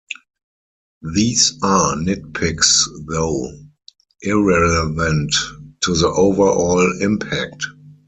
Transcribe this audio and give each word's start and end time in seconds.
These 1.13 1.59
are 1.61 1.93
nitpicks 1.95 2.87
though, 3.07 3.51
irrelevant 4.23 5.31
to 5.81 5.93
the 5.95 6.07
overall 6.07 6.91
impact. 7.03 7.67